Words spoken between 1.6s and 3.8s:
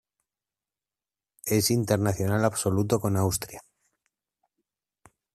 internacional absoluto con Austria.